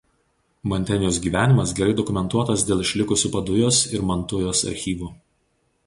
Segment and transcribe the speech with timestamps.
[0.71, 5.17] Mantenjos gyvenimas gerai dokumentuotas dėl išlikusių Padujos ir Mantujos archyvų.